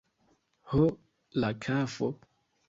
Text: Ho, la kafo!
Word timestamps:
Ho, 0.71 0.87
la 1.45 1.51
kafo! 1.67 2.11